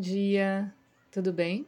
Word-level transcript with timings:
dia, 0.00 0.72
tudo 1.10 1.30
bem? 1.30 1.66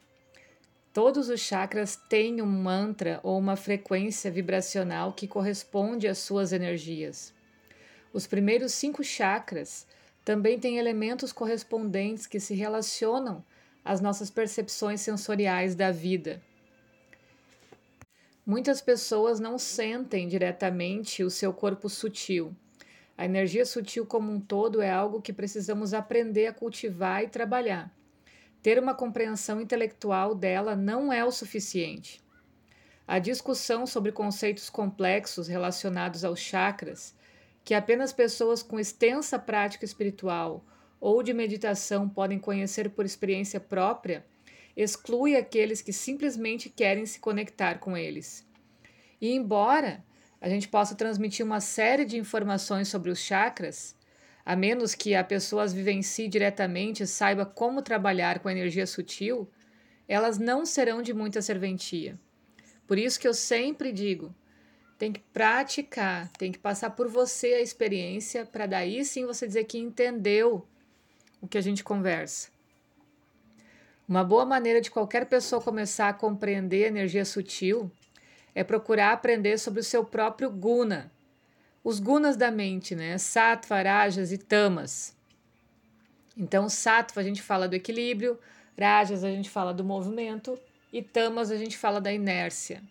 Todos 0.92 1.28
os 1.28 1.40
chakras 1.40 1.96
têm 1.96 2.40
um 2.40 2.46
mantra 2.46 3.20
ou 3.22 3.38
uma 3.38 3.56
frequência 3.56 4.30
vibracional 4.30 5.12
que 5.12 5.28
corresponde 5.28 6.08
às 6.08 6.18
suas 6.18 6.52
energias. 6.52 7.32
Os 8.12 8.26
primeiros 8.26 8.72
cinco 8.72 9.04
chakras 9.04 9.86
também 10.24 10.58
têm 10.58 10.78
elementos 10.78 11.32
correspondentes 11.32 12.26
que 12.26 12.40
se 12.40 12.54
relacionam 12.54 13.44
às 13.84 14.00
nossas 14.00 14.30
percepções 14.30 15.00
sensoriais 15.00 15.74
da 15.74 15.90
vida. 15.90 16.42
Muitas 18.44 18.80
pessoas 18.80 19.38
não 19.38 19.58
sentem 19.58 20.26
diretamente 20.26 21.22
o 21.22 21.30
seu 21.30 21.52
corpo 21.52 21.88
sutil. 21.88 22.54
A 23.16 23.24
energia 23.24 23.66
sutil 23.66 24.06
como 24.06 24.32
um 24.32 24.40
todo 24.40 24.80
é 24.80 24.90
algo 24.90 25.22
que 25.22 25.32
precisamos 25.32 25.92
aprender 25.94 26.46
a 26.46 26.52
cultivar 26.52 27.22
e 27.22 27.28
trabalhar 27.28 27.92
ter 28.62 28.78
uma 28.78 28.94
compreensão 28.94 29.60
intelectual 29.60 30.34
dela 30.34 30.76
não 30.76 31.12
é 31.12 31.24
o 31.24 31.32
suficiente. 31.32 32.22
A 33.06 33.18
discussão 33.18 33.86
sobre 33.86 34.12
conceitos 34.12 34.70
complexos 34.70 35.48
relacionados 35.48 36.24
aos 36.24 36.38
chakras, 36.38 37.14
que 37.64 37.74
apenas 37.74 38.12
pessoas 38.12 38.62
com 38.62 38.78
extensa 38.78 39.38
prática 39.38 39.84
espiritual 39.84 40.64
ou 41.00 41.22
de 41.22 41.34
meditação 41.34 42.08
podem 42.08 42.38
conhecer 42.38 42.90
por 42.90 43.04
experiência 43.04 43.58
própria, 43.58 44.24
exclui 44.76 45.36
aqueles 45.36 45.82
que 45.82 45.92
simplesmente 45.92 46.70
querem 46.70 47.04
se 47.04 47.18
conectar 47.18 47.78
com 47.80 47.96
eles. 47.96 48.46
E 49.20 49.32
embora 49.32 50.04
a 50.40 50.48
gente 50.48 50.68
possa 50.68 50.94
transmitir 50.94 51.44
uma 51.44 51.60
série 51.60 52.04
de 52.04 52.16
informações 52.16 52.88
sobre 52.88 53.10
os 53.10 53.18
chakras, 53.18 53.96
a 54.44 54.56
menos 54.56 54.94
que 54.94 55.14
a 55.14 55.22
pessoa 55.22 55.62
as 55.62 55.72
vivencie 55.72 56.28
diretamente 56.28 57.02
e 57.02 57.06
saiba 57.06 57.46
como 57.46 57.82
trabalhar 57.82 58.40
com 58.40 58.48
a 58.48 58.52
energia 58.52 58.86
sutil, 58.86 59.48
elas 60.08 60.38
não 60.38 60.66
serão 60.66 61.00
de 61.00 61.14
muita 61.14 61.40
serventia. 61.40 62.18
Por 62.86 62.98
isso 62.98 63.18
que 63.18 63.28
eu 63.28 63.34
sempre 63.34 63.92
digo, 63.92 64.34
tem 64.98 65.12
que 65.12 65.20
praticar, 65.32 66.28
tem 66.38 66.52
que 66.52 66.58
passar 66.58 66.90
por 66.90 67.08
você 67.08 67.54
a 67.54 67.60
experiência 67.60 68.44
para 68.44 68.66
daí 68.66 69.04
sim 69.04 69.26
você 69.26 69.46
dizer 69.46 69.64
que 69.64 69.78
entendeu 69.78 70.66
o 71.40 71.48
que 71.48 71.58
a 71.58 71.60
gente 71.60 71.82
conversa. 71.82 72.50
Uma 74.08 74.22
boa 74.22 74.44
maneira 74.44 74.80
de 74.80 74.90
qualquer 74.90 75.26
pessoa 75.26 75.62
começar 75.62 76.08
a 76.08 76.12
compreender 76.12 76.86
energia 76.86 77.24
sutil 77.24 77.90
é 78.54 78.62
procurar 78.62 79.12
aprender 79.12 79.58
sobre 79.58 79.80
o 79.80 79.84
seu 79.84 80.04
próprio 80.04 80.50
guna, 80.50 81.10
os 81.84 81.98
gunas 81.98 82.36
da 82.36 82.50
mente, 82.50 82.94
né? 82.94 83.18
Sattva, 83.18 83.82
Rajas 83.82 84.30
e 84.32 84.38
Tamas. 84.38 85.14
Então, 86.36 86.68
Sattva 86.68 87.20
a 87.20 87.24
gente 87.24 87.42
fala 87.42 87.68
do 87.68 87.74
equilíbrio, 87.74 88.38
Rajas 88.78 89.24
a 89.24 89.30
gente 89.30 89.50
fala 89.50 89.74
do 89.74 89.84
movimento 89.84 90.58
e 90.92 91.02
Tamas 91.02 91.50
a 91.50 91.56
gente 91.56 91.76
fala 91.76 92.00
da 92.00 92.12
inércia. 92.12 92.82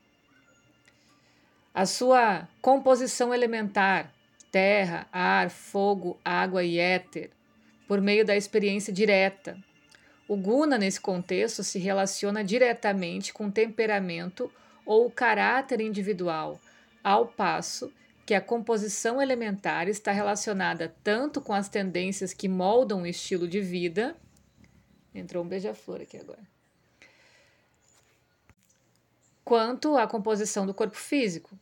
A 1.73 1.86
sua 1.86 2.48
composição 2.61 3.33
elementar, 3.33 4.14
terra, 4.52 5.08
ar, 5.11 5.50
fogo, 5.50 6.20
água 6.23 6.64
e 6.64 6.78
éter, 6.78 7.31
por 7.88 8.02
meio 8.02 8.26
da 8.26 8.36
experiência 8.36 8.92
direta. 8.92 9.58
O 10.28 10.36
guna, 10.36 10.78
nesse 10.78 11.00
contexto, 11.00 11.64
se 11.64 11.80
relaciona 11.80 12.44
diretamente 12.44 13.33
com 13.33 13.50
temperamento 13.50 14.52
ou 14.86 15.09
caráter 15.09 15.80
individual, 15.80 16.59
ao 17.03 17.26
passo 17.26 17.92
que 18.31 18.35
a 18.35 18.39
composição 18.39 19.21
elementar 19.21 19.89
está 19.89 20.09
relacionada 20.14 20.95
tanto 21.03 21.42
com 21.42 21.52
as 21.52 21.67
tendências 21.67 22.33
que 22.33 22.47
moldam 22.47 23.02
o 23.02 23.05
estilo 23.05 23.45
de 23.45 23.59
vida. 23.59 24.15
Entrou 25.14 25.43
um 25.43 25.47
beija-flor 25.49 25.99
aqui 25.99 26.15
agora. 26.15 26.39
Quanto 29.43 29.97
à 29.97 30.08
composição 30.08 30.65
do 30.65 30.73
corpo 30.73 30.95
físico. 30.95 31.59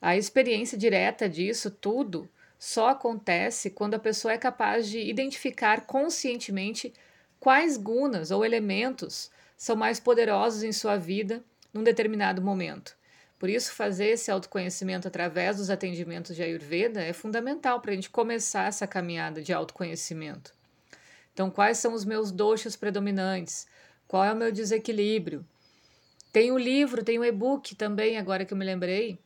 A 0.00 0.16
experiência 0.16 0.76
direta 0.76 1.28
disso 1.28 1.70
tudo 1.70 2.28
só 2.58 2.88
acontece 2.88 3.70
quando 3.70 3.94
a 3.94 4.00
pessoa 4.00 4.32
é 4.32 4.38
capaz 4.38 4.88
de 4.88 4.98
identificar 4.98 5.86
conscientemente 5.86 6.92
quais 7.38 7.76
gunas 7.76 8.32
ou 8.32 8.44
elementos 8.44 9.30
são 9.56 9.76
mais 9.76 10.00
poderosos 10.00 10.64
em 10.64 10.72
sua 10.72 10.96
vida 10.96 11.44
num 11.72 11.84
determinado 11.84 12.42
momento. 12.42 13.00
Por 13.42 13.50
isso, 13.50 13.74
fazer 13.74 14.10
esse 14.10 14.30
autoconhecimento 14.30 15.08
através 15.08 15.56
dos 15.56 15.68
atendimentos 15.68 16.36
de 16.36 16.44
Ayurveda 16.44 17.02
é 17.02 17.12
fundamental 17.12 17.80
para 17.80 17.90
a 17.90 17.94
gente 17.96 18.08
começar 18.08 18.68
essa 18.68 18.86
caminhada 18.86 19.42
de 19.42 19.52
autoconhecimento. 19.52 20.54
Então, 21.32 21.50
quais 21.50 21.78
são 21.78 21.92
os 21.92 22.04
meus 22.04 22.30
doshas 22.30 22.76
predominantes? 22.76 23.66
Qual 24.06 24.24
é 24.24 24.32
o 24.32 24.36
meu 24.36 24.52
desequilíbrio? 24.52 25.44
Tem 26.32 26.52
o 26.52 26.56
livro, 26.56 27.02
tem 27.02 27.18
o 27.18 27.24
e-book 27.24 27.74
também, 27.74 28.16
agora 28.16 28.44
que 28.44 28.54
eu 28.54 28.56
me 28.56 28.64
lembrei, 28.64 29.18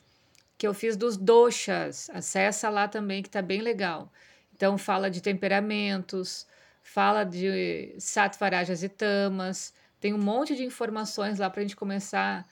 que 0.57 0.67
eu 0.67 0.73
fiz 0.73 0.97
dos 0.97 1.19
doshas. 1.19 2.09
Acessa 2.09 2.71
lá 2.71 2.89
também, 2.89 3.23
que 3.23 3.29
está 3.29 3.43
bem 3.43 3.61
legal. 3.61 4.11
Então, 4.55 4.79
fala 4.79 5.11
de 5.11 5.21
temperamentos, 5.21 6.47
fala 6.83 7.23
de 7.23 7.95
sattvarajas 7.99 8.83
e 8.83 8.89
tamas, 8.89 9.75
tem 10.01 10.15
um 10.15 10.19
monte 10.19 10.57
de 10.57 10.65
informações 10.65 11.39
lá 11.39 11.51
para 11.51 11.61
a 11.61 11.65
gente 11.65 11.77
começar 11.77 12.47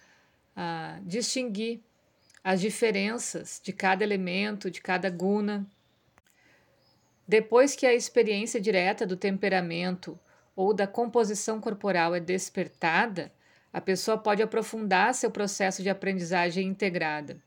a 0.56 0.98
distinguir 1.02 1.80
as 2.42 2.60
diferenças 2.60 3.60
de 3.62 3.72
cada 3.72 4.04
elemento, 4.04 4.70
de 4.70 4.80
cada 4.80 5.08
guna. 5.08 5.66
Depois 7.26 7.74
que 7.74 7.86
a 7.86 7.94
experiência 7.94 8.60
direta 8.60 9.06
do 9.06 9.16
temperamento 9.16 10.18
ou 10.54 10.74
da 10.74 10.86
composição 10.86 11.60
corporal 11.60 12.14
é 12.14 12.20
despertada, 12.20 13.32
a 13.72 13.80
pessoa 13.80 14.18
pode 14.18 14.42
aprofundar 14.42 15.14
seu 15.14 15.30
processo 15.30 15.82
de 15.82 15.90
aprendizagem 15.90 16.66
integrada. 16.68 17.42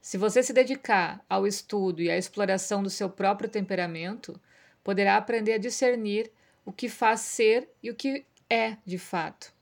Se 0.00 0.18
você 0.18 0.42
se 0.42 0.52
dedicar 0.52 1.24
ao 1.28 1.46
estudo 1.46 2.02
e 2.02 2.10
à 2.10 2.18
exploração 2.18 2.82
do 2.82 2.90
seu 2.90 3.08
próprio 3.08 3.48
temperamento, 3.48 4.40
poderá 4.82 5.16
aprender 5.16 5.52
a 5.52 5.58
discernir 5.58 6.32
o 6.64 6.72
que 6.72 6.88
faz 6.88 7.20
ser 7.20 7.68
e 7.80 7.90
o 7.90 7.94
que 7.94 8.26
é 8.50 8.76
de 8.84 8.98
fato. 8.98 9.54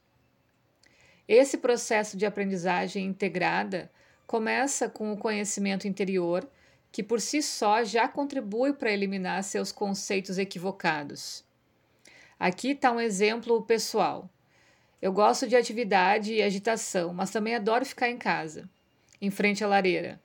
Esse 1.33 1.59
processo 1.59 2.17
de 2.17 2.27
aprendizagem 2.27 3.07
integrada 3.07 3.89
começa 4.27 4.89
com 4.89 5.13
o 5.13 5.17
conhecimento 5.17 5.87
interior, 5.87 6.45
que 6.91 7.05
por 7.05 7.21
si 7.21 7.41
só 7.41 7.85
já 7.85 8.09
contribui 8.09 8.73
para 8.73 8.91
eliminar 8.91 9.45
seus 9.45 9.71
conceitos 9.71 10.39
equivocados. 10.39 11.45
Aqui 12.37 12.71
está 12.71 12.91
um 12.91 12.99
exemplo 12.99 13.63
pessoal. 13.63 14.29
Eu 15.01 15.13
gosto 15.13 15.47
de 15.47 15.55
atividade 15.55 16.35
e 16.35 16.43
agitação, 16.43 17.15
mas 17.15 17.31
também 17.31 17.55
adoro 17.55 17.87
ficar 17.87 18.11
em 18.11 18.19
casa, 18.19 18.69
em 19.23 19.31
frente 19.31 19.63
à 19.63 19.69
lareira. 19.69 20.21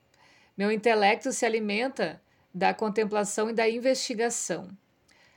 Meu 0.58 0.72
intelecto 0.72 1.32
se 1.32 1.46
alimenta 1.46 2.20
da 2.52 2.74
contemplação 2.74 3.52
e 3.52 3.54
da 3.54 3.70
investigação. 3.70 4.76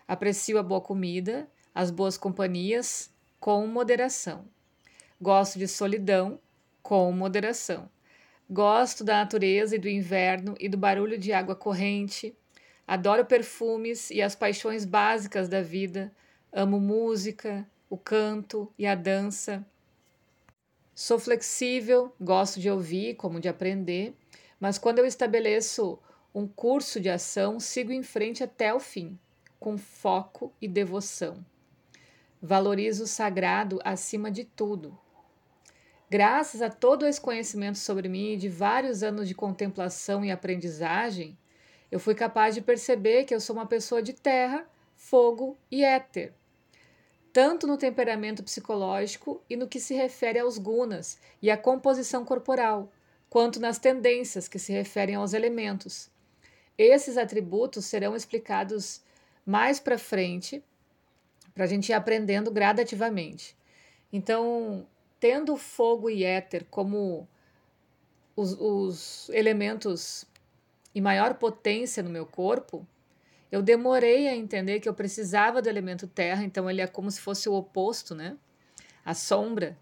Aprecio 0.07 0.57
a 0.57 0.63
boa 0.63 0.81
comida, 0.81 1.47
as 1.75 1.91
boas 1.91 2.17
companhias, 2.17 3.13
com 3.39 3.67
moderação. 3.67 4.47
Gosto 5.21 5.59
de 5.59 5.67
solidão 5.67 6.39
com 6.81 7.11
moderação. 7.11 7.91
Gosto 8.49 9.03
da 9.03 9.17
natureza 9.17 9.75
e 9.75 9.79
do 9.79 9.89
inverno 9.89 10.55
e 10.61 10.69
do 10.69 10.79
barulho 10.79 11.19
de 11.19 11.33
água 11.33 11.57
corrente. 11.57 12.33
Adoro 12.87 13.25
perfumes 13.25 14.11
e 14.11 14.23
as 14.23 14.37
paixões 14.37 14.85
básicas 14.85 15.49
da 15.49 15.61
vida. 15.61 16.13
Amo 16.53 16.79
música, 16.79 17.67
o 17.91 17.99
canto 17.99 18.73
e 18.79 18.87
a 18.87 18.95
dança. 18.95 19.67
Sou 20.95 21.19
flexível, 21.19 22.15
gosto 22.21 22.61
de 22.61 22.71
ouvir 22.71 23.17
como 23.17 23.41
de 23.41 23.49
aprender, 23.49 24.15
mas 24.61 24.79
quando 24.79 25.01
eu 25.01 25.07
estabeleço 25.07 25.99
um 26.33 26.47
curso 26.47 27.01
de 27.01 27.09
ação, 27.09 27.59
sigo 27.59 27.91
em 27.91 28.05
frente 28.05 28.45
até 28.45 28.73
o 28.73 28.79
fim, 28.79 29.19
com 29.59 29.77
foco 29.77 30.53
e 30.61 30.69
devoção. 30.69 31.45
Valorizo 32.41 33.05
o 33.05 33.09
sagrado 33.09 33.81
acima 33.85 34.31
de 34.31 34.45
tudo. 34.45 34.97
Graças 36.11 36.63
a 36.63 36.71
todo 36.71 37.07
esse 37.07 37.21
conhecimento 37.21 37.77
sobre 37.77 38.09
mim 38.09 38.33
e 38.33 38.37
de 38.39 38.49
vários 38.49 39.03
anos 39.03 39.29
de 39.29 39.35
contemplação 39.35 40.25
e 40.25 40.31
aprendizagem, 40.31 41.37
eu 41.93 42.01
fui 42.01 42.15
capaz 42.15 42.55
de 42.55 42.63
perceber 42.63 43.25
que 43.25 43.35
eu 43.35 43.41
sou 43.41 43.55
uma 43.55 43.67
pessoa 43.67 44.03
de 44.03 44.15
terra, 44.15 44.67
fogo 44.97 45.59
e 45.71 45.85
éter. 45.85 46.33
Tanto 47.31 47.67
no 47.67 47.77
temperamento 47.77 48.43
psicológico 48.43 49.43
e 49.51 49.57
no 49.57 49.69
que 49.69 49.79
se 49.79 49.95
refere 49.95 50.39
aos 50.39 50.57
gunas 50.57 51.19
e 51.43 51.51
à 51.51 51.59
composição 51.59 52.25
corporal, 52.25 52.91
quanto 53.29 53.61
nas 53.61 53.79
tendências 53.79 54.49
que 54.49 54.59
se 54.59 54.73
referem 54.73 55.17
aos 55.17 55.35
elementos. 55.35 56.11
Esses 56.79 57.19
atributos 57.19 57.85
serão 57.85 58.17
explicados 58.17 59.03
mais 59.45 59.79
para 59.79 59.99
frente, 59.99 60.65
para 61.55 61.65
a 61.65 61.67
gente 61.69 61.91
ir 61.91 61.93
aprendendo 61.93 62.51
gradativamente. 62.51 63.55
Então, 64.11 64.87
tendo 65.21 65.57
fogo 65.57 66.09
e 66.09 66.25
éter 66.25 66.65
como 66.71 67.29
os, 68.37 68.53
os 68.61 69.29
elementos 69.31 70.25
em 70.95 71.01
maior 71.01 71.35
potência 71.35 72.03
no 72.03 72.11
meu 72.11 72.25
corpo, 72.27 72.87
Eu 73.51 73.63
demorei 73.63 74.29
a 74.29 74.37
entender 74.37 74.79
que 74.79 74.89
eu 74.89 74.95
precisava 74.95 75.63
do 75.63 75.69
elemento 75.69 76.07
terra, 76.07 76.45
então 76.45 76.69
ele 76.69 76.83
é 76.83 76.87
como 76.87 77.11
se 77.11 77.21
fosse 77.21 77.49
o 77.49 77.55
oposto, 77.55 78.15
né? 78.15 78.37
A 79.05 79.15
sombra, 79.15 79.77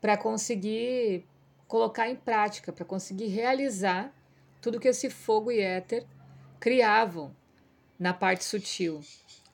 para 0.00 0.16
conseguir 0.16 1.26
colocar 1.68 2.08
em 2.08 2.16
prática, 2.16 2.72
para 2.72 2.84
conseguir 2.84 3.26
realizar 3.26 4.12
tudo 4.60 4.80
que 4.80 4.88
esse 4.88 5.10
fogo 5.10 5.50
e 5.50 5.60
éter 5.60 6.06
criavam 6.58 7.34
na 7.98 8.14
parte 8.14 8.44
sutil. 8.44 9.02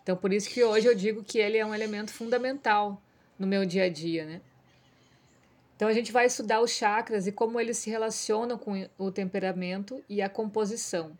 Então, 0.02 0.16
por 0.16 0.32
isso 0.32 0.48
que 0.48 0.62
hoje 0.62 0.86
eu 0.86 0.94
digo 0.94 1.24
que 1.24 1.38
ele 1.38 1.58
é 1.58 1.66
um 1.66 1.74
elemento 1.74 2.12
fundamental 2.12 3.02
no 3.36 3.46
meu 3.46 3.66
dia 3.66 3.84
a 3.84 3.88
dia, 3.88 4.24
né? 4.24 4.40
Então, 5.80 5.88
a 5.88 5.94
gente 5.94 6.12
vai 6.12 6.26
estudar 6.26 6.60
os 6.60 6.72
chakras 6.72 7.26
e 7.26 7.32
como 7.32 7.58
eles 7.58 7.78
se 7.78 7.88
relacionam 7.88 8.58
com 8.58 8.86
o 8.98 9.10
temperamento 9.10 10.04
e 10.10 10.20
a 10.20 10.28
composição. 10.28 11.16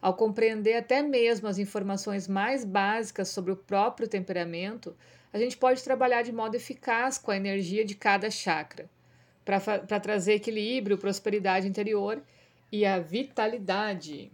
Ao 0.00 0.14
compreender 0.14 0.76
até 0.76 1.02
mesmo 1.02 1.48
as 1.48 1.58
informações 1.58 2.28
mais 2.28 2.64
básicas 2.64 3.30
sobre 3.30 3.50
o 3.50 3.56
próprio 3.56 4.06
temperamento, 4.06 4.96
a 5.32 5.38
gente 5.38 5.56
pode 5.56 5.82
trabalhar 5.82 6.22
de 6.22 6.30
modo 6.30 6.54
eficaz 6.54 7.18
com 7.18 7.32
a 7.32 7.36
energia 7.36 7.84
de 7.84 7.96
cada 7.96 8.30
chakra, 8.30 8.88
para 9.44 9.98
trazer 9.98 10.34
equilíbrio, 10.34 10.96
prosperidade 10.96 11.66
interior 11.66 12.22
e 12.70 12.86
a 12.86 13.00
vitalidade. 13.00 14.30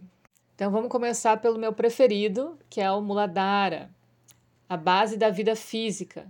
Então 0.53 0.69
vamos 0.69 0.91
começar 0.91 1.37
pelo 1.37 1.57
meu 1.57 1.73
preferido, 1.73 2.59
que 2.69 2.79
é 2.79 2.91
o 2.91 3.01
Muladhara, 3.01 3.89
a 4.69 4.77
base 4.77 5.17
da 5.17 5.31
vida 5.31 5.55
física. 5.55 6.27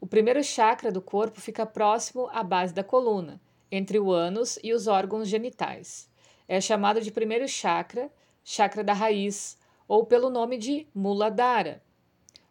O 0.00 0.06
primeiro 0.06 0.42
chakra 0.44 0.92
do 0.92 1.02
corpo 1.02 1.40
fica 1.40 1.66
próximo 1.66 2.28
à 2.32 2.42
base 2.44 2.72
da 2.72 2.84
coluna, 2.84 3.40
entre 3.70 3.98
o 3.98 4.12
ânus 4.12 4.58
e 4.62 4.72
os 4.72 4.86
órgãos 4.86 5.28
genitais. 5.28 6.08
É 6.46 6.60
chamado 6.60 7.00
de 7.00 7.10
primeiro 7.10 7.48
chakra, 7.48 8.10
chakra 8.44 8.84
da 8.84 8.92
raiz, 8.92 9.58
ou 9.88 10.06
pelo 10.06 10.30
nome 10.30 10.56
de 10.56 10.86
Muladhara. 10.94 11.82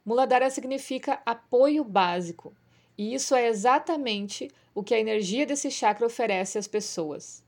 Muladhara 0.05 0.49
significa 0.49 1.21
apoio 1.25 1.83
básico, 1.83 2.53
e 2.97 3.13
isso 3.13 3.33
é 3.33 3.47
exatamente 3.47 4.51
o 4.75 4.83
que 4.83 4.93
a 4.93 4.99
energia 4.99 5.45
desse 5.45 5.71
chakra 5.71 6.05
oferece 6.05 6.57
às 6.57 6.67
pessoas. 6.67 7.43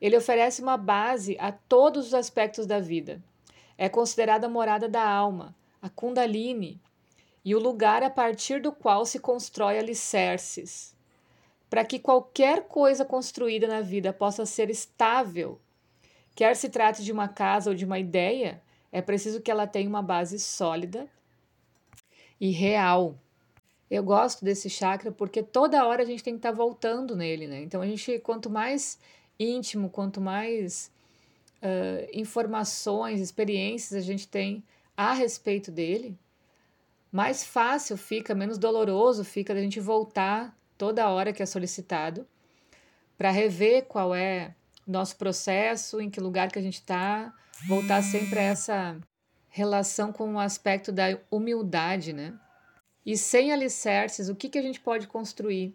Ele 0.00 0.16
oferece 0.16 0.62
uma 0.62 0.76
base 0.76 1.36
a 1.40 1.50
todos 1.50 2.06
os 2.06 2.14
aspectos 2.14 2.66
da 2.66 2.78
vida. 2.78 3.22
É 3.76 3.88
considerada 3.88 4.46
a 4.46 4.50
morada 4.50 4.88
da 4.88 5.06
alma, 5.06 5.56
a 5.82 5.88
Kundalini, 5.88 6.80
e 7.44 7.54
o 7.54 7.60
lugar 7.60 8.02
a 8.02 8.08
partir 8.08 8.60
do 8.60 8.72
qual 8.72 9.04
se 9.04 9.18
constrói 9.18 9.78
alicerces. 9.78 10.96
Para 11.68 11.84
que 11.84 11.98
qualquer 11.98 12.66
coisa 12.68 13.04
construída 13.04 13.66
na 13.66 13.80
vida 13.80 14.12
possa 14.12 14.46
ser 14.46 14.70
estável, 14.70 15.60
quer 16.34 16.56
se 16.56 16.68
trate 16.68 17.04
de 17.04 17.12
uma 17.12 17.28
casa 17.28 17.70
ou 17.70 17.76
de 17.76 17.84
uma 17.84 17.98
ideia, 17.98 18.62
é 18.90 19.02
preciso 19.02 19.40
que 19.40 19.50
ela 19.50 19.66
tenha 19.66 19.88
uma 19.88 20.02
base 20.02 20.38
sólida 20.38 21.08
e 22.40 22.50
real. 22.50 23.18
Eu 23.90 24.02
gosto 24.02 24.44
desse 24.44 24.70
chakra 24.70 25.12
porque 25.12 25.42
toda 25.42 25.84
hora 25.86 26.02
a 26.02 26.06
gente 26.06 26.22
tem 26.22 26.34
que 26.34 26.38
estar 26.38 26.50
tá 26.50 26.56
voltando 26.56 27.14
nele, 27.14 27.46
né? 27.46 27.62
Então 27.62 27.82
a 27.82 27.86
gente, 27.86 28.18
quanto 28.20 28.48
mais 28.48 28.98
íntimo, 29.38 29.90
quanto 29.90 30.20
mais 30.20 30.90
uh, 31.60 32.08
informações, 32.12 33.20
experiências 33.20 34.00
a 34.00 34.06
gente 34.06 34.28
tem 34.28 34.62
a 34.96 35.12
respeito 35.12 35.70
dele, 35.70 36.16
mais 37.14 37.44
fácil 37.44 37.96
fica, 37.96 38.34
menos 38.34 38.58
doloroso 38.58 39.24
fica 39.24 39.54
da 39.54 39.60
gente 39.60 39.78
voltar 39.78 40.52
toda 40.76 41.08
hora 41.08 41.32
que 41.32 41.40
é 41.40 41.46
solicitado 41.46 42.26
para 43.16 43.30
rever 43.30 43.84
qual 43.84 44.12
é 44.12 44.56
nosso 44.84 45.16
processo, 45.16 46.00
em 46.00 46.10
que 46.10 46.18
lugar 46.18 46.50
que 46.50 46.58
a 46.58 46.62
gente 46.62 46.80
está, 46.80 47.32
voltar 47.68 48.02
sempre 48.02 48.40
a 48.40 48.42
essa 48.42 49.00
relação 49.48 50.12
com 50.12 50.34
o 50.34 50.40
aspecto 50.40 50.90
da 50.90 51.16
humildade, 51.30 52.12
né? 52.12 52.34
E 53.06 53.16
sem 53.16 53.52
alicerces, 53.52 54.28
o 54.28 54.34
que, 54.34 54.48
que 54.48 54.58
a 54.58 54.62
gente 54.62 54.80
pode 54.80 55.06
construir? 55.06 55.72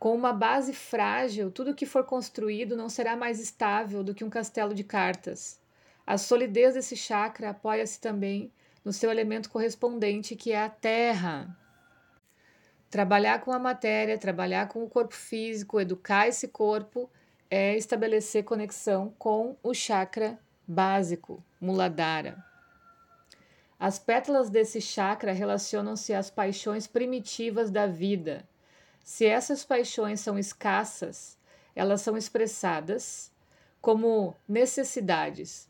Com 0.00 0.12
uma 0.12 0.32
base 0.32 0.72
frágil, 0.72 1.52
tudo 1.52 1.72
que 1.72 1.86
for 1.86 2.02
construído 2.02 2.76
não 2.76 2.88
será 2.88 3.14
mais 3.14 3.38
estável 3.38 4.02
do 4.02 4.12
que 4.12 4.24
um 4.24 4.30
castelo 4.30 4.74
de 4.74 4.82
cartas. 4.82 5.60
A 6.04 6.18
solidez 6.18 6.74
desse 6.74 6.96
chakra 6.96 7.50
apoia-se 7.50 8.00
também 8.00 8.50
no 8.84 8.92
seu 8.92 9.10
elemento 9.10 9.50
correspondente, 9.50 10.36
que 10.36 10.52
é 10.52 10.62
a 10.62 10.68
terra. 10.68 11.56
Trabalhar 12.90 13.40
com 13.40 13.52
a 13.52 13.58
matéria, 13.58 14.18
trabalhar 14.18 14.68
com 14.68 14.82
o 14.82 14.88
corpo 14.88 15.14
físico, 15.14 15.80
educar 15.80 16.26
esse 16.26 16.48
corpo, 16.48 17.10
é 17.50 17.76
estabelecer 17.76 18.44
conexão 18.44 19.14
com 19.18 19.56
o 19.62 19.72
chakra 19.72 20.38
básico, 20.66 21.42
Muladhara. 21.60 22.44
As 23.78 23.98
pétalas 23.98 24.50
desse 24.50 24.80
chakra 24.80 25.32
relacionam-se 25.32 26.12
às 26.12 26.30
paixões 26.30 26.86
primitivas 26.86 27.70
da 27.70 27.86
vida 27.86 28.46
se 29.02 29.26
essas 29.26 29.64
paixões 29.64 30.20
são 30.20 30.38
escassas, 30.38 31.38
elas 31.74 32.00
são 32.00 32.16
expressadas 32.16 33.32
como 33.80 34.36
necessidades. 34.48 35.68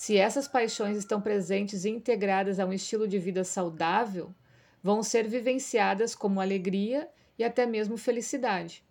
Se 0.00 0.16
essas 0.16 0.46
paixões 0.46 0.96
estão 0.96 1.20
presentes 1.20 1.84
e 1.84 1.90
integradas 1.90 2.60
a 2.60 2.64
um 2.64 2.72
estilo 2.72 3.08
de 3.08 3.18
vida 3.18 3.42
saudável, 3.42 4.32
vão 4.80 5.02
ser 5.02 5.26
vivenciadas 5.26 6.14
como 6.14 6.40
alegria 6.40 7.08
e 7.36 7.42
até 7.42 7.66
mesmo 7.66 7.96
felicidade. 7.98 8.84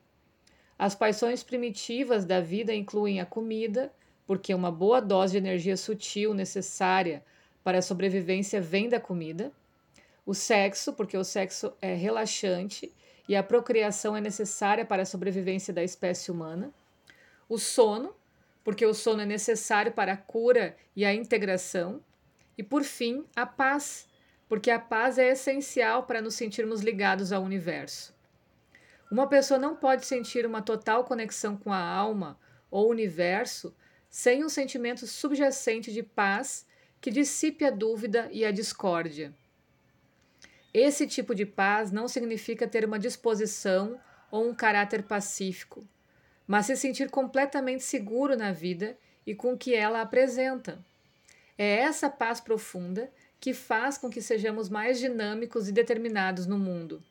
As 0.78 0.96
paixões 0.96 1.44
primitivas 1.44 2.26
da 2.26 2.42
vida 2.42 2.76
incluem 2.76 3.22
a 3.22 3.26
comida, 3.26 3.90
porque 4.26 4.54
uma 4.54 4.70
boa 4.70 5.00
dose 5.00 5.32
de 5.32 5.38
energia 5.38 5.78
sutil 5.78 6.34
necessária 6.34 7.24
para 7.64 7.78
a 7.78 7.82
sobrevivência 7.82 8.60
vem 8.60 8.90
da 8.90 9.00
comida, 9.00 9.54
o 10.26 10.34
sexo, 10.34 10.92
porque 10.92 11.18
o 11.18 11.24
sexo 11.24 11.72
é 11.82 11.94
relaxante 11.94 12.94
e 13.30 13.36
a 13.38 13.42
procriação 13.42 14.14
é 14.14 14.20
necessária 14.20 14.84
para 14.84 15.04
a 15.04 15.06
sobrevivência 15.06 15.74
da 15.74 15.86
espécie 15.86 16.30
humana. 16.30 16.70
O 17.48 17.58
sono, 17.58 18.14
porque 18.68 18.86
o 18.86 18.94
sono 18.94 19.22
é 19.22 19.26
necessário 19.26 19.94
para 19.94 20.12
a 20.12 20.18
cura 20.18 20.76
e 20.94 21.06
a 21.06 21.14
integração. 21.14 22.04
E 22.58 22.62
por 22.62 22.84
fim, 22.84 23.24
a 23.34 23.46
paz, 23.46 24.10
porque 24.50 24.70
a 24.70 24.78
paz 24.78 25.18
é 25.18 25.30
essencial 25.30 26.04
para 26.04 26.22
nos 26.22 26.36
sentirmos 26.36 26.82
ligados 26.82 27.32
ao 27.32 27.44
universo. 27.44 28.14
Uma 29.10 29.26
pessoa 29.26 29.58
não 29.58 29.74
pode 29.74 30.06
sentir 30.06 30.46
uma 30.46 30.62
total 30.62 31.06
conexão 31.06 31.56
com 31.56 31.72
a 31.72 31.80
alma 31.80 32.38
ou 32.70 32.90
universo 32.90 33.74
sem 34.10 34.44
um 34.44 34.50
sentimento 34.50 35.08
subjacente 35.08 35.94
de 35.94 36.04
paz 36.04 36.68
que 37.00 37.10
dissipe 37.10 37.64
a 37.64 37.72
dúvida 37.72 38.28
e 38.34 38.44
a 38.44 38.52
discórdia. 38.52 39.34
Esse 40.74 41.08
tipo 41.08 41.34
de 41.34 41.46
paz 41.46 41.90
não 41.90 42.10
significa 42.10 42.68
ter 42.68 42.84
uma 42.84 43.00
disposição 43.00 43.98
ou 44.30 44.46
um 44.46 44.54
caráter 44.54 45.04
pacífico, 45.04 45.88
mas 46.48 46.66
se 46.66 46.78
sentir 46.78 47.10
completamente 47.10 47.84
seguro 47.84 48.38
na 48.38 48.52
vida 48.52 48.98
e 49.26 49.36
com 49.36 49.54
o 49.54 49.58
que 49.58 49.76
ela 49.76 50.02
apresenta. 50.02 50.80
É 51.58 51.80
essa 51.80 52.10
paz 52.10 52.40
profunda 52.40 53.12
que 53.40 53.54
faz 53.54 53.98
com 53.98 54.10
que 54.10 54.22
sejamos 54.22 54.70
mais 54.70 55.00
dinâmicos 55.00 55.68
e 55.68 55.72
determinados 55.72 56.46
no 56.46 56.58
mundo. 56.58 57.04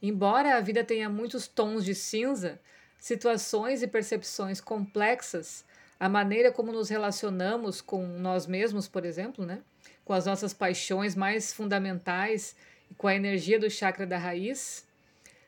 Embora 0.00 0.56
a 0.56 0.60
vida 0.60 0.82
tenha 0.82 1.08
muitos 1.08 1.46
tons 1.46 1.84
de 1.84 1.94
cinza, 1.94 2.60
situações 2.98 3.82
e 3.82 3.86
percepções 3.86 4.60
complexas, 4.60 5.64
a 5.98 6.08
maneira 6.08 6.50
como 6.50 6.72
nos 6.72 6.88
relacionamos 6.88 7.80
com 7.80 8.06
nós 8.06 8.46
mesmos, 8.46 8.88
por 8.88 9.04
exemplo, 9.04 9.44
né? 9.44 9.62
com 10.04 10.12
as 10.12 10.24
nossas 10.24 10.54
paixões 10.54 11.14
mais 11.14 11.52
fundamentais 11.52 12.54
e 12.90 12.94
com 12.94 13.08
a 13.08 13.14
energia 13.14 13.58
do 13.58 13.68
chakra 13.68 14.06
da 14.06 14.16
raiz, 14.16 14.86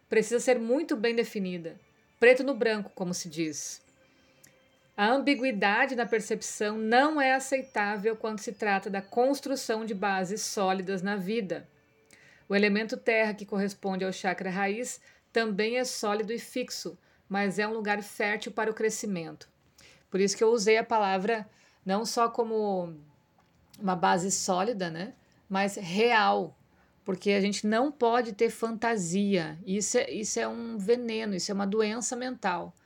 precisa 0.09 0.41
ser 0.41 0.59
muito 0.59 0.97
bem 0.97 1.15
definida, 1.15 1.79
preto 2.19 2.43
no 2.43 2.55
branco, 2.55 2.91
como 2.95 3.15
se 3.15 3.29
diz. 3.29 3.81
A 4.97 5.13
ambiguidade 5.13 5.95
na 5.95 6.05
percepção 6.05 6.77
não 6.77 7.21
é 7.21 7.33
aceitável 7.33 8.17
quando 8.17 8.41
se 8.41 8.53
trata 8.53 8.91
da 8.91 9.01
construção 9.01 9.85
de 9.85 9.95
bases 9.95 10.43
sólidas 10.43 11.03
na 11.03 11.15
vida. 11.15 11.69
O 12.49 12.57
elemento 12.57 12.97
terra, 12.97 13.33
que 13.33 13.47
corresponde 13.47 14.05
ao 14.05 14.13
chakra 14.13 14.51
raiz, 14.51 15.01
também 15.33 15.79
é 15.79 15.85
sólido 15.85 16.33
e 16.33 16.39
fixo, 16.39 16.99
mas 17.29 17.61
é 17.61 17.69
um 17.69 17.75
lugar 17.75 18.03
fértil 18.03 18.51
para 18.51 18.71
o 18.71 18.75
crescimento. 18.75 19.49
Por 20.11 20.19
isso 20.19 20.37
que 20.37 20.43
eu 20.43 20.51
usei 20.51 20.79
a 20.79 20.85
palavra 20.85 21.49
não 21.87 22.05
só 22.05 22.29
como 22.29 22.93
uma 23.79 23.95
base 23.95 24.33
sólida, 24.33 24.91
né, 24.91 25.15
mas 25.49 25.77
real, 25.77 26.58
porque 27.09 27.31
a 27.31 27.41
gente 27.41 27.67
não 27.67 27.91
pode 27.91 28.35
ter 28.35 28.51
fantasia. 28.51 29.59
Isso 29.67 29.97
é, 29.97 30.11
isso 30.11 30.39
é 30.39 30.47
um 30.47 30.77
veneno, 30.77 31.35
isso 31.35 31.51
é 31.51 31.55
uma 31.55 31.67
doença 31.67 32.15
mental. 32.15 32.77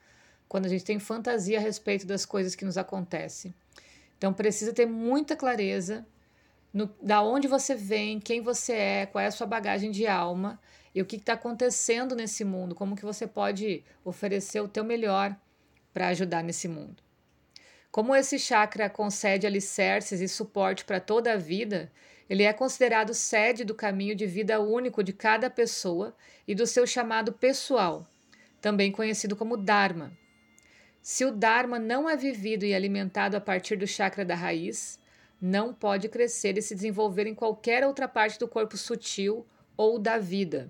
Quando 0.47 0.65
a 0.65 0.69
gente 0.69 0.85
tem 0.85 0.97
fantasia 0.97 1.57
a 1.57 1.61
respeito 1.61 2.07
das 2.07 2.25
coisas 2.25 2.55
que 2.55 2.63
nos 2.63 2.77
acontecem. 2.77 3.53
Então 4.17 4.31
precisa 4.33 4.71
ter 4.71 4.85
muita 4.85 5.35
clareza 5.35 6.07
no, 6.73 6.89
da 7.01 7.21
onde 7.21 7.49
você 7.49 7.75
vem, 7.75 8.17
quem 8.17 8.39
você 8.39 8.71
é, 8.71 9.05
qual 9.05 9.21
é 9.21 9.27
a 9.27 9.31
sua 9.31 9.45
bagagem 9.45 9.91
de 9.91 10.07
alma 10.07 10.57
e 10.95 11.01
o 11.01 11.05
que 11.05 11.17
está 11.17 11.33
acontecendo 11.33 12.15
nesse 12.15 12.45
mundo, 12.45 12.73
como 12.73 12.95
que 12.95 13.03
você 13.03 13.27
pode 13.27 13.83
oferecer 14.05 14.61
o 14.61 14.69
teu 14.69 14.85
melhor 14.85 15.35
para 15.93 16.07
ajudar 16.07 16.41
nesse 16.41 16.69
mundo. 16.69 17.03
Como 17.91 18.15
esse 18.15 18.39
chakra 18.39 18.89
concede 18.89 19.45
alicerces 19.45 20.21
e 20.21 20.29
suporte 20.29 20.85
para 20.85 21.01
toda 21.01 21.33
a 21.33 21.37
vida, 21.37 21.91
ele 22.29 22.43
é 22.43 22.53
considerado 22.53 23.13
sede 23.13 23.63
do 23.63 23.75
caminho 23.75 24.15
de 24.15 24.25
vida 24.25 24.59
único 24.59 25.03
de 25.03 25.13
cada 25.13 25.49
pessoa 25.49 26.15
e 26.47 26.55
do 26.55 26.65
seu 26.65 26.85
chamado 26.87 27.33
pessoal, 27.33 28.07
também 28.61 28.91
conhecido 28.91 29.35
como 29.35 29.57
Dharma. 29.57 30.11
Se 31.01 31.25
o 31.25 31.31
Dharma 31.31 31.79
não 31.79 32.09
é 32.09 32.15
vivido 32.15 32.65
e 32.65 32.73
alimentado 32.73 33.35
a 33.35 33.41
partir 33.41 33.75
do 33.75 33.85
chakra 33.87 34.23
da 34.23 34.35
raiz, 34.35 34.99
não 35.41 35.73
pode 35.73 36.07
crescer 36.07 36.57
e 36.57 36.61
se 36.61 36.73
desenvolver 36.73 37.27
em 37.27 37.35
qualquer 37.35 37.85
outra 37.85 38.07
parte 38.07 38.39
do 38.39 38.47
corpo 38.47 38.77
sutil 38.77 39.45
ou 39.75 39.99
da 39.99 40.17
vida. 40.17 40.69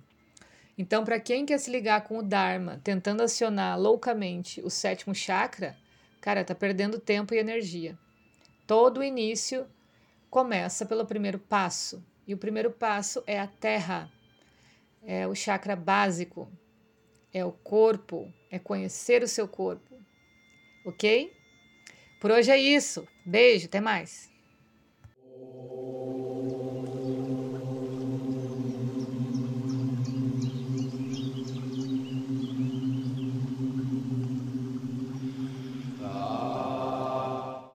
Então, 0.76 1.06
para 1.06 1.20
quem 1.20 1.46
quer 1.46 1.60
se 1.60 1.70
ligar 1.70 2.04
com 2.04 2.18
o 2.18 2.24
Dharma, 2.24 2.82
tentando 2.84 3.22
acionar 3.22 3.80
loucamente 3.80 4.60
o 4.62 4.72
sétimo 4.72 5.14
chakra, 5.14 5.78
Cara, 6.24 6.46
tá 6.46 6.56
perdendo 6.56 7.02
tempo 7.02 7.34
e 7.34 7.38
energia. 7.38 7.98
Todo 8.66 9.02
o 9.02 9.04
início 9.04 9.68
começa 10.34 10.84
pelo 10.84 11.06
primeiro 11.06 11.38
passo. 11.38 12.04
E 12.26 12.34
o 12.34 12.38
primeiro 12.40 12.72
passo 12.72 13.24
é 13.28 13.40
a 13.40 13.46
terra, 13.46 14.12
é 15.04 15.28
o 15.28 15.36
chakra 15.36 15.76
básico, 15.76 16.52
é 17.32 17.46
o 17.46 17.52
corpo, 17.52 18.34
é 18.50 18.58
conhecer 18.58 19.22
o 19.22 19.28
seu 19.28 19.48
corpo. 19.48 19.96
Ok? 20.84 21.32
Por 22.20 22.32
hoje 22.32 22.50
é 22.50 22.58
isso. 22.58 23.08
Beijo, 23.24 23.68
até 23.68 23.80
mais. 23.80 24.33